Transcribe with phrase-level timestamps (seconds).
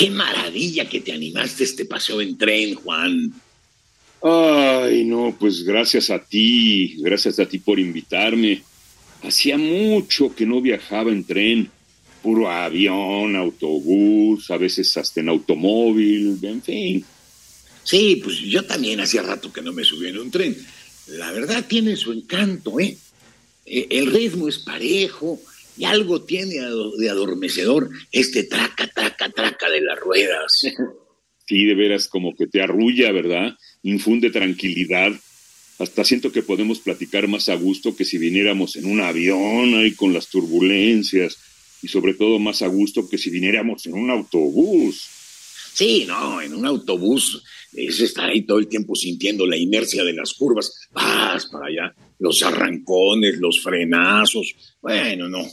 [0.00, 3.34] Qué maravilla que te animaste este paseo en tren, Juan.
[4.22, 8.62] Ay, no, pues gracias a ti, gracias a ti por invitarme.
[9.22, 11.70] Hacía mucho que no viajaba en tren,
[12.22, 17.04] puro avión, autobús, a veces hasta en automóvil, en fin.
[17.84, 20.56] Sí, pues yo también hacía rato que no me subí en un tren.
[21.08, 22.96] La verdad tiene su encanto, ¿eh?
[23.66, 25.42] E, el ritmo es parejo,
[25.76, 26.56] y algo tiene
[26.98, 30.62] de adormecedor este traca, traca, traca de las ruedas.
[31.46, 33.56] Sí, de veras como que te arrulla, ¿verdad?
[33.82, 35.10] Infunde tranquilidad.
[35.80, 39.96] Hasta siento que podemos platicar más a gusto que si viniéramos en un avión ahí
[39.96, 41.38] con las turbulencias
[41.82, 45.08] y sobre todo más a gusto que si viniéramos en un autobús.
[45.72, 50.12] Sí, no, en un autobús es estar ahí todo el tiempo sintiendo la inercia de
[50.12, 50.88] las curvas.
[50.92, 54.54] Vas para allá, los arrancones, los frenazos.
[54.82, 55.46] Bueno, no,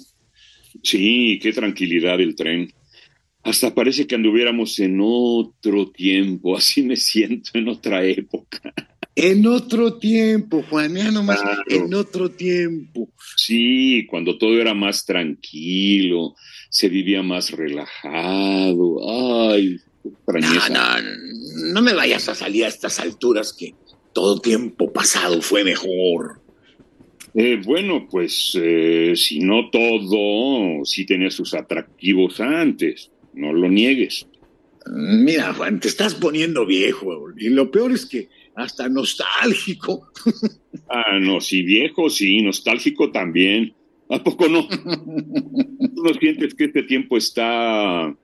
[0.83, 2.71] Sí, qué tranquilidad el tren.
[3.43, 8.73] Hasta parece que anduviéramos en otro tiempo, así me siento en otra época.
[9.15, 13.09] En otro tiempo, Juan, ya nomás, en otro tiempo.
[13.35, 16.35] Sí, cuando todo era más tranquilo,
[16.69, 19.49] se vivía más relajado.
[19.49, 19.79] Ay,
[20.27, 23.73] no, no, no me vayas a salir a estas alturas que
[24.13, 26.41] todo tiempo pasado fue mejor.
[27.33, 34.27] Eh, bueno, pues eh, si no todo, sí tenía sus atractivos antes, no lo niegues.
[34.91, 40.11] Mira, Juan, te estás poniendo viejo y lo peor es que hasta nostálgico.
[40.89, 43.75] ah, no, sí, viejo, sí, nostálgico también.
[44.09, 44.67] ¿A poco no?
[44.67, 48.15] ¿Tú no sientes que este tiempo está,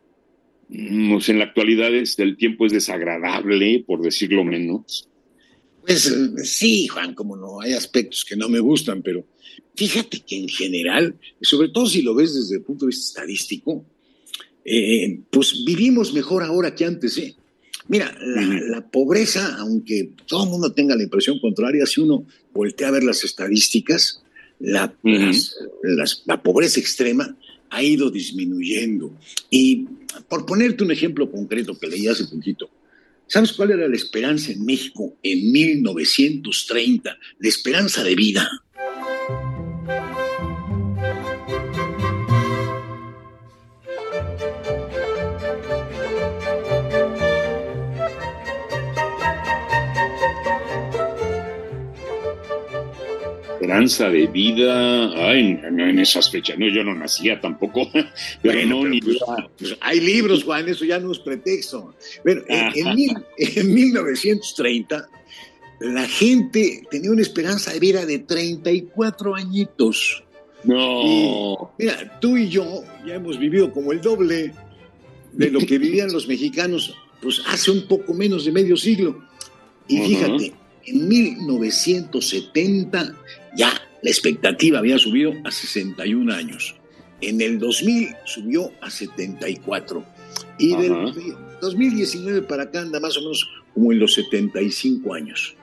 [1.21, 5.07] sé, en la actualidad este, el tiempo es desagradable, por decirlo menos?
[5.85, 9.25] Pues sí, Juan, como no, hay aspectos que no me gustan, pero
[9.75, 13.85] fíjate que en general, sobre todo si lo ves desde el punto de vista estadístico,
[14.65, 17.35] eh, pues vivimos mejor ahora que antes, ¿eh?
[17.89, 22.91] Mira, la, pobreza, aunque todo el mundo tenga la impresión contraria, si uno voltea a
[22.91, 24.23] ver las estadísticas,
[24.59, 24.95] la,
[26.25, 27.37] la pobreza extrema
[27.73, 29.11] ha ido disminuyendo.
[29.49, 29.87] Y
[30.29, 32.69] por ponerte un ejemplo concreto que leí hace poquito,
[33.25, 37.17] ¿Sabes cuál era la esperanza en México en 1930?
[37.39, 38.47] La esperanza de vida.
[53.63, 57.89] Esperanza de vida, ay, no, en esas fechas, no, yo no nacía tampoco,
[58.41, 59.19] pero no, ni pues,
[59.57, 61.95] pues, hay libros, Juan, eso ya no es pretexto.
[62.25, 65.07] Bueno, en, 1930
[65.79, 70.25] la gente tenía una esperanza de vida de 34 añitos.
[70.65, 71.73] No.
[71.77, 74.51] mira, tú y yo ya hemos vivido como el doble
[75.31, 79.23] de lo que vivían los mexicanos, pues hace un poco menos de medio siglo.
[79.87, 80.53] Y fíjate,
[80.85, 83.15] en 1970
[83.55, 83.69] ya
[84.01, 86.75] la expectativa había subido a 61 años.
[87.21, 90.05] En el 2000 subió a 74.
[90.59, 91.13] Y del
[91.61, 95.55] 2019 para acá anda más o menos como en los 75 años.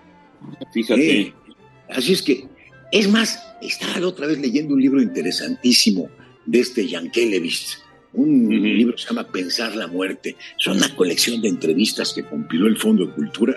[0.73, 1.21] Fíjate.
[1.21, 1.35] Eh,
[1.91, 2.47] así es que,
[2.93, 6.09] es más, estaba otra vez leyendo un libro interesantísimo
[6.47, 7.79] de este Yankelevich,
[8.13, 10.37] un libro que se llama Pensar la muerte.
[10.59, 13.57] Es una colección de entrevistas que compiló el Fondo de Cultura.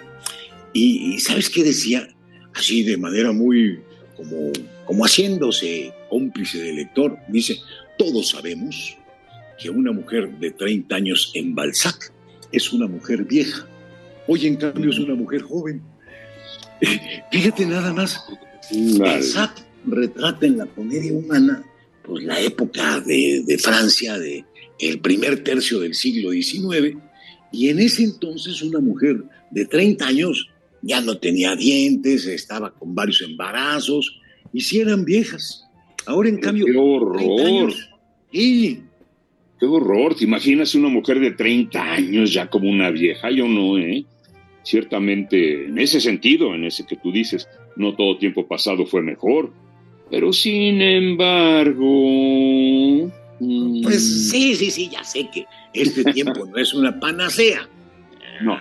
[0.74, 2.08] Y, ¿sabes qué decía?
[2.54, 3.80] Así de manera muy
[4.16, 4.52] como,
[4.86, 7.58] como haciéndose cómplice del lector, dice,
[7.98, 8.98] todos sabemos
[9.60, 12.12] que una mujer de 30 años en Balzac
[12.52, 13.68] es una mujer vieja.
[14.28, 15.82] Hoy en cambio es una mujer joven.
[17.32, 18.24] Fíjate nada más,
[18.98, 21.64] Balzac retrata en la comedia humana
[22.04, 24.46] pues, la época de, de Francia, de
[24.80, 26.98] el primer tercio del siglo XIX,
[27.52, 30.50] y en ese entonces una mujer de 30 años
[30.84, 34.20] ya no tenía dientes, estaba con varios embarazos,
[34.52, 35.66] y si eran viejas.
[36.06, 36.66] Ahora, en cambio.
[36.66, 37.74] ¡Qué horror!
[38.32, 38.80] y
[39.60, 40.16] ¡Qué horror!
[40.16, 43.32] ¿Te imaginas una mujer de 30 años ya como una vieja?
[43.32, 44.04] Yo no, ¿eh?
[44.64, 47.48] Ciertamente, en ese sentido, en ese que tú dices,
[47.78, 49.54] no todo tiempo pasado fue mejor.
[50.10, 51.90] Pero sin embargo.
[53.84, 57.68] Pues sí, sí, sí, ya sé que este tiempo no es una panacea.
[58.42, 58.60] No.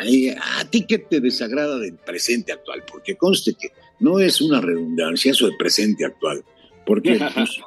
[0.00, 3.68] A, a, ti qué te desagrada del presente actual, porque conste que
[4.00, 6.44] no es una redundancia eso del presente actual,
[6.84, 7.60] porque pues,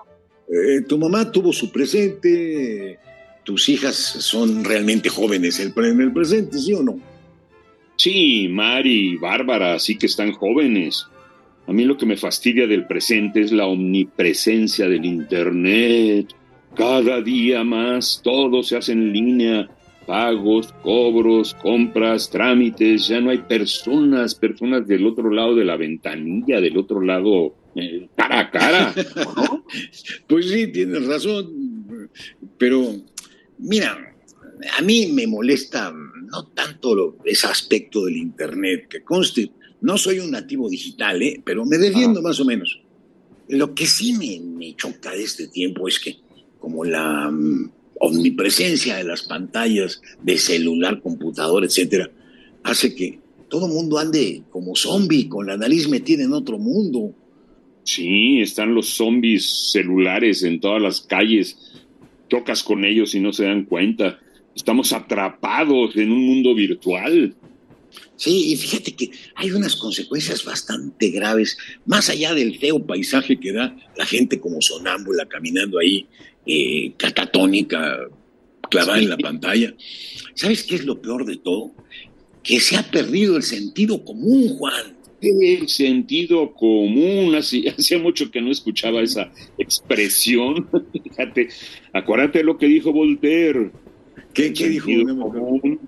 [0.49, 2.99] eh, tu mamá tuvo su presente,
[3.43, 6.99] tus hijas son realmente jóvenes en el presente, ¿sí o no?
[7.95, 11.07] Sí, Mari Bárbara sí que están jóvenes.
[11.67, 16.33] A mí lo que me fastidia del presente es la omnipresencia del Internet.
[16.75, 19.69] Cada día más todo se hace en línea.
[20.05, 23.07] Pagos, cobros, compras, trámites.
[23.07, 28.09] Ya no hay personas, personas del otro lado de la ventanilla, del otro lado eh,
[28.15, 28.93] cara a cara.
[30.27, 32.09] pues sí, tienes razón.
[32.57, 32.95] Pero,
[33.59, 34.15] mira,
[34.77, 39.51] a mí me molesta no tanto ese aspecto del Internet, que conste
[39.83, 41.41] no soy un nativo digital, ¿eh?
[41.43, 42.81] pero me defiendo más o menos.
[43.49, 46.15] Lo que sí me, choca de este tiempo es que
[46.57, 47.29] como la
[47.99, 52.09] omnipresencia de las pantallas de celular, computador, etcétera,
[52.63, 53.19] hace que
[53.49, 57.13] todo mundo ande como zombie, con la nariz metida en otro mundo.
[57.83, 61.57] Sí, están los zombies celulares en todas las calles.
[62.29, 64.19] Tocas con ellos y no se dan cuenta.
[64.55, 67.35] Estamos atrapados en un mundo virtual.
[68.15, 73.51] Sí, y fíjate que hay unas consecuencias bastante graves, más allá del feo paisaje que
[73.51, 76.07] da la gente como sonámbula caminando ahí,
[76.45, 78.07] eh, catatónica,
[78.69, 79.73] clavada en la pantalla.
[80.35, 81.73] ¿Sabes qué es lo peor de todo?
[82.43, 84.97] Que se ha perdido el sentido común, Juan.
[85.21, 90.69] El sentido común, hacía, mucho que no escuchaba esa expresión.
[91.03, 91.49] Fíjate,
[91.93, 93.71] acuérdate lo que dijo Voltaire.
[94.33, 94.87] ¿Qué, dijo?
[94.87, 95.79] Común.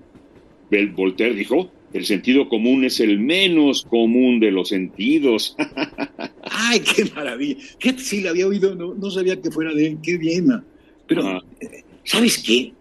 [0.95, 5.55] Voltaire dijo, el sentido común es el menos común de los sentidos.
[6.43, 7.57] ¡Ay, qué maravilla!
[7.79, 8.75] ¿Qué sí la había oído?
[8.75, 9.97] No, no sabía que fuera de él.
[10.03, 10.61] ¡Qué bien!
[11.07, 12.73] Pero, eh, ¿sabes qué?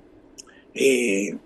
[0.74, 1.36] Eh,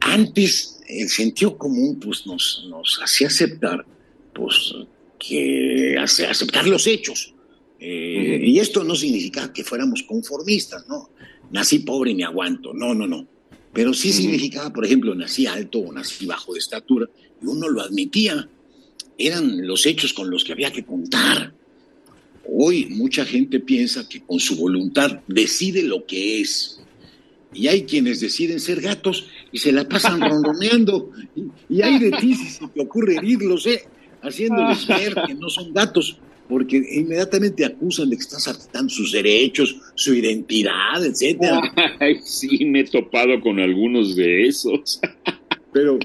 [0.00, 3.84] antes el sentido común pues, nos, nos hacía aceptar
[4.32, 4.74] pues,
[5.18, 7.34] que hace aceptar los hechos.
[7.80, 11.10] Eh, y esto no significa que fuéramos conformistas, ¿no?
[11.50, 12.72] Nací pobre y me aguanto.
[12.72, 13.26] No, no, no.
[13.78, 17.08] Pero sí significaba, por ejemplo, nací alto o nací bajo de estatura,
[17.40, 18.48] y uno lo admitía.
[19.16, 21.54] Eran los hechos con los que había que contar.
[22.44, 26.80] Hoy mucha gente piensa que con su voluntad decide lo que es.
[27.54, 31.12] Y hay quienes deciden ser gatos y se la pasan ronroneando.
[31.68, 33.84] Y, hay de ti si se te ocurre herirlos, ¿eh?
[34.22, 39.76] haciéndoles ver que no son gatos porque inmediatamente acusan de que estás afectando sus derechos,
[39.94, 41.60] su identidad, etcétera.
[42.24, 45.00] sí, me he topado con algunos de esos.
[45.72, 45.98] Pero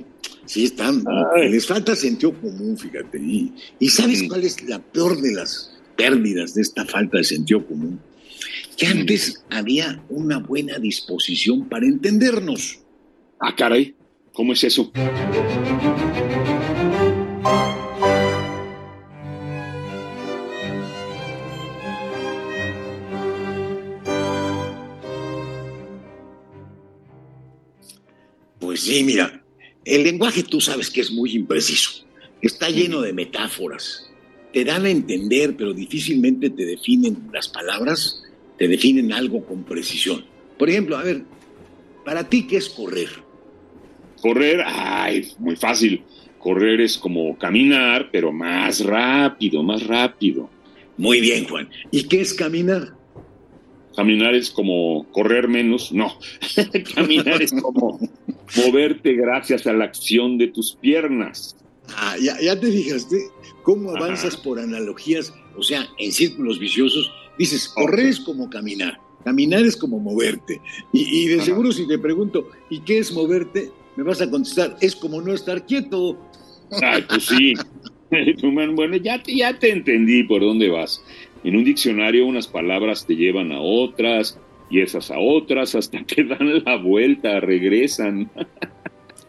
[0.45, 1.03] sí están,
[1.49, 3.17] les falta sentido común, fíjate.
[3.19, 7.99] Y, ¿sabes cuál es la peor de las pérdidas de esta falta de sentido común?
[8.77, 12.79] Que antes había una buena disposición para entendernos.
[13.39, 13.95] Ah, caray,
[14.33, 14.91] ¿cómo es eso?
[28.85, 29.43] Sí, mira,
[29.85, 32.05] el lenguaje tú sabes que es muy impreciso,
[32.41, 34.09] está lleno de metáforas,
[34.51, 38.23] te dan a entender, pero difícilmente te definen las palabras,
[38.57, 40.25] te definen algo con precisión.
[40.57, 41.23] Por ejemplo, a ver,
[42.05, 43.09] para ti, ¿qué es correr?
[44.21, 46.03] Correr, ay, muy fácil.
[46.39, 50.49] Correr es como caminar, pero más rápido, más rápido.
[50.97, 51.69] Muy bien, Juan.
[51.91, 52.93] ¿Y qué es caminar?
[53.95, 56.17] Caminar es como correr menos, no.
[56.95, 57.99] Caminar es como
[58.57, 61.55] moverte gracias a la acción de tus piernas.
[61.89, 63.17] Ah, ya, te fijaste
[63.63, 67.11] cómo avanzas por analogías, o sea, en círculos viciosos.
[67.37, 70.61] Dices, correr es como caminar, caminar es como moverte.
[70.91, 73.71] Y, de seguro si te pregunto, ¿y qué es moverte?
[73.95, 76.17] Me vas a contestar, es como no estar quieto.
[76.81, 77.53] Ay, pues sí.
[78.75, 81.03] bueno, ya ya te entendí por dónde vas.
[81.43, 86.23] En un diccionario unas palabras te llevan a otras, y esas a otras hasta que
[86.23, 88.29] dan la vuelta, regresan.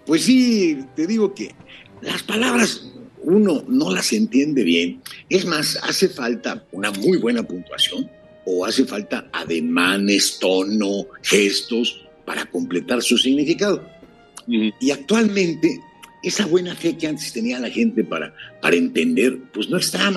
[0.07, 1.55] Pues sí, te digo que
[2.03, 2.93] las palabras
[3.23, 5.01] uno no las entiende bien.
[5.31, 8.11] Es más, hace falta una muy buena puntuación
[8.45, 13.83] o hace falta ademanes, tono, gestos para completar su significado.
[14.47, 15.81] Y actualmente
[16.23, 20.13] esa buena fe que antes tenía la gente para, para entender, pues no está.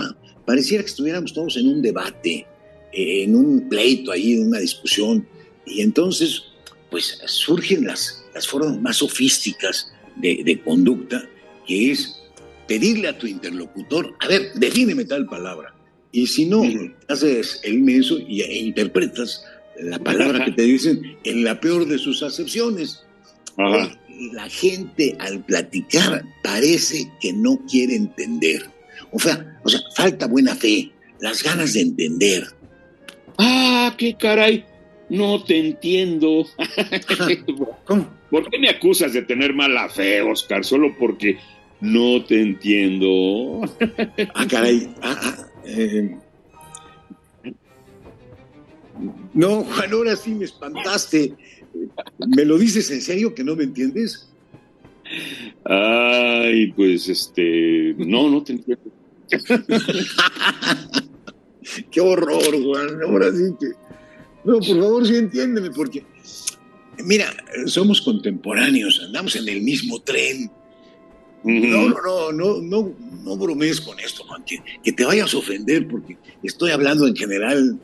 [0.48, 2.48] Pareciera que estuviéramos todos en un debate,
[2.94, 5.28] en un pleito ahí, en una discusión,
[5.66, 6.42] y entonces,
[6.90, 11.30] pues surgen las, las formas más sofísticas de, de conducta,
[11.68, 12.18] que es
[12.66, 15.76] pedirle a tu interlocutor, a ver, defíneme tal palabra.
[16.14, 16.64] Y si no,
[17.10, 19.44] haces el menso y, e interpretas
[19.80, 23.04] la palabra que te dicen en la peor de sus acepciones.
[24.32, 28.77] La gente al platicar parece que no quiere entender.
[29.12, 32.44] O sea, o sea, falta buena fe, las ganas de entender.
[33.38, 34.66] Ah, qué caray,
[35.10, 36.46] no te entiendo.
[37.86, 38.18] ¿Cómo?
[38.30, 40.66] ¿Por qué me acusas de tener mala fe, Oscar?
[40.66, 41.38] Solo porque
[41.80, 43.62] no te entiendo.
[44.34, 44.94] ah, caray.
[45.02, 46.18] Ah, ah, eh.
[49.34, 51.34] No, Juan, ahora sí me espantaste.
[52.36, 54.28] ¿Me lo dices en serio que no me entiendes?
[55.64, 57.94] Ay, pues este.
[57.98, 58.97] No, no te entiendo.
[61.92, 63.02] Qué horror, Juan.
[63.04, 63.68] Ahora sí que.
[64.44, 66.04] No, por favor, sí entiéndeme, porque.
[67.04, 67.32] Mira,
[67.68, 70.50] somos contemporáneos, andamos en el mismo tren.
[71.44, 76.18] No, no, no, no, no, bromees con esto, Juan, que, te vayas a ofender, porque
[76.44, 77.80] estoy hablando en general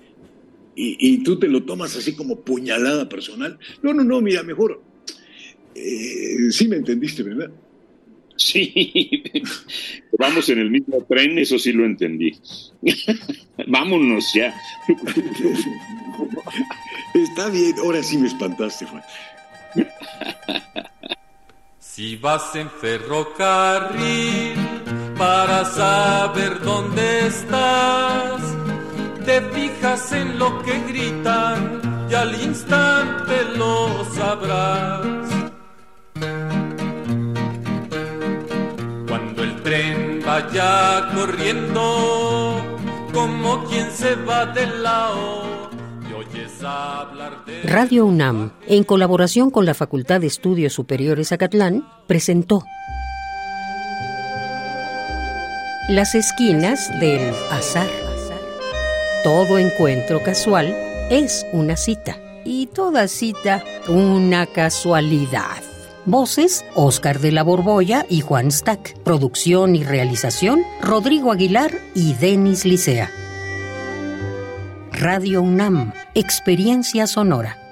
[0.76, 3.60] y, tú te lo tomas así como puñalada personal.
[3.84, 4.82] No, no, no, mira, mejor.
[5.76, 7.52] Eh, sí me entendiste, ¿verdad?
[8.44, 9.24] Sí,
[10.20, 12.38] vamos en el mismo tren, eso sí lo entendí.
[13.68, 14.54] Vámonos ya.
[17.14, 19.04] Está bien, ahora sí me espantaste, Juan.
[21.80, 24.56] Si vas en ferrocarril
[25.18, 28.42] para saber dónde estás,
[29.26, 35.13] te fijas en lo que gritan y al instante lo sabrás.
[41.14, 42.62] Corriendo,
[43.14, 45.64] como quien se va de lado
[47.64, 52.64] Radio UNAM, en colaboración con la Facultad de Estudios Superiores Acatlán, presentó
[55.90, 57.88] Las esquinas del azar.
[59.24, 60.76] Todo encuentro casual
[61.10, 65.73] es una cita y toda cita una casualidad.
[66.06, 68.98] Voces, Oscar de la Borbolla y Juan Stack.
[69.04, 73.10] Producción y realización, Rodrigo Aguilar y Denis Licea.
[74.92, 77.63] Radio UNAM, Experiencia Sonora.